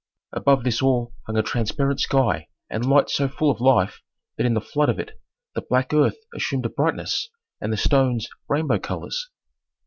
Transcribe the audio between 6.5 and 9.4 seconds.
a brightness, and the stones rainbow colors.